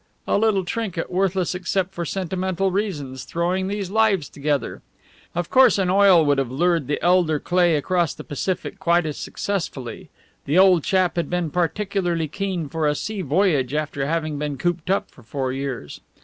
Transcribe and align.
A 0.27 0.39
little 0.39 0.65
trinket, 0.65 1.11
worthless 1.11 1.53
except 1.53 1.93
for 1.93 2.05
sentimental 2.05 2.71
reasons, 2.71 3.23
throwing 3.23 3.67
these 3.67 3.91
lives 3.91 4.29
together. 4.29 4.81
Of 5.35 5.51
course 5.51 5.77
an 5.77 5.91
oil 5.91 6.25
would 6.25 6.39
have 6.39 6.49
lured 6.49 6.87
the 6.87 6.99
elder 7.03 7.37
Cleigh 7.39 7.75
across 7.77 8.15
the 8.15 8.23
Pacific 8.23 8.79
quite 8.79 9.05
as 9.05 9.17
successfully. 9.19 10.09
The 10.45 10.57
old 10.57 10.83
chap 10.83 11.17
had 11.17 11.29
been 11.29 11.51
particularly 11.51 12.27
keen 12.27 12.67
for 12.67 12.87
a 12.87 12.95
sea 12.95 13.21
voyage 13.21 13.75
after 13.75 14.07
having 14.07 14.39
been 14.39 14.57
cooped 14.57 14.89
up 14.89 15.11
for 15.11 15.21
four 15.21 15.53
years. 15.53 16.01